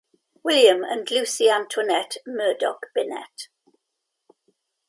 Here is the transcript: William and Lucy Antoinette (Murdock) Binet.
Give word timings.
William 0.41 0.83
and 0.83 1.11
Lucy 1.11 1.47
Antoinette 1.47 2.17
(Murdock) 2.25 2.87
Binet. 2.95 3.49